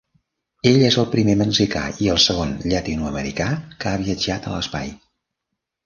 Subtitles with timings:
[0.69, 4.95] Ell és el primer mexicà i el segon llatinoamericà que ha viatjat a l'espai.